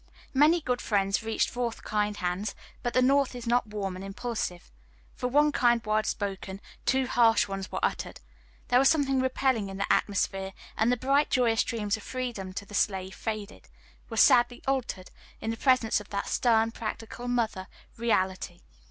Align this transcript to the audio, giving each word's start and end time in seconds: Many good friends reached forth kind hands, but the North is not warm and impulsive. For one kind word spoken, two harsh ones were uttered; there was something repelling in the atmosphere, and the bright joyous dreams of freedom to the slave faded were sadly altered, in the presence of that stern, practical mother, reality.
Many 0.33 0.61
good 0.61 0.81
friends 0.81 1.21
reached 1.21 1.47
forth 1.51 1.83
kind 1.83 2.17
hands, 2.17 2.55
but 2.81 2.95
the 2.95 3.03
North 3.03 3.35
is 3.35 3.45
not 3.45 3.67
warm 3.67 3.95
and 3.95 4.03
impulsive. 4.03 4.71
For 5.13 5.27
one 5.27 5.51
kind 5.51 5.85
word 5.85 6.07
spoken, 6.07 6.59
two 6.87 7.05
harsh 7.05 7.47
ones 7.47 7.71
were 7.71 7.77
uttered; 7.85 8.19
there 8.69 8.79
was 8.79 8.89
something 8.89 9.21
repelling 9.21 9.69
in 9.69 9.77
the 9.77 9.93
atmosphere, 9.93 10.53
and 10.75 10.91
the 10.91 10.97
bright 10.97 11.29
joyous 11.29 11.63
dreams 11.63 11.97
of 11.97 12.01
freedom 12.01 12.51
to 12.53 12.65
the 12.65 12.73
slave 12.73 13.13
faded 13.13 13.67
were 14.09 14.17
sadly 14.17 14.63
altered, 14.67 15.11
in 15.39 15.51
the 15.51 15.55
presence 15.55 15.99
of 15.99 16.09
that 16.09 16.25
stern, 16.27 16.71
practical 16.71 17.27
mother, 17.27 17.67
reality. 17.95 18.61